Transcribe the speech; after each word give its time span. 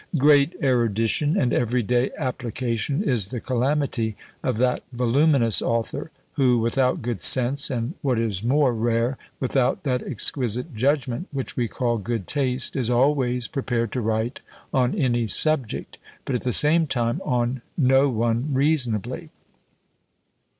Great 0.17 0.55
erudition 0.63 1.37
and 1.37 1.53
every 1.53 1.83
day 1.83 2.09
application 2.17 3.03
is 3.03 3.27
the 3.27 3.39
calamity 3.39 4.17
of 4.41 4.57
that 4.57 4.81
voluminous 4.91 5.61
author, 5.61 6.09
who, 6.33 6.57
without 6.57 7.03
good 7.03 7.21
sense, 7.21 7.69
and, 7.69 7.93
what 8.01 8.17
is 8.17 8.43
more 8.43 8.73
rare, 8.73 9.15
without 9.39 9.83
that 9.83 10.01
exquisite 10.01 10.73
judgment, 10.73 11.27
which 11.31 11.55
we 11.55 11.67
call 11.67 11.99
good 11.99 12.25
taste, 12.25 12.75
is 12.75 12.89
always 12.89 13.47
prepared 13.47 13.91
to 13.91 14.01
write 14.01 14.39
on 14.73 14.95
any 14.95 15.27
subject, 15.27 15.99
but 16.25 16.33
at 16.33 16.41
the 16.41 16.51
same 16.51 16.87
time 16.87 17.21
on 17.23 17.61
no 17.77 18.09
one 18.09 18.51
reasonably. 18.51 19.29